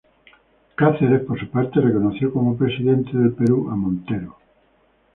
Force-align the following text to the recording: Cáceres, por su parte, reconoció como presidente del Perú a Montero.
Cáceres, 0.73 1.21
por 1.27 1.39
su 1.39 1.47
parte, 1.51 1.79
reconoció 1.79 2.33
como 2.33 2.57
presidente 2.57 3.15
del 3.15 3.33
Perú 3.33 3.69
a 3.69 3.75
Montero. 3.75 4.35